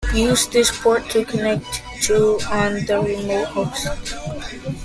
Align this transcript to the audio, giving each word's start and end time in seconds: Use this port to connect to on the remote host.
Use 0.15 0.47
this 0.47 0.75
port 0.81 1.07
to 1.11 1.23
connect 1.23 1.83
to 2.01 2.39
on 2.51 2.83
the 2.85 2.99
remote 3.03 3.45
host. 3.49 4.15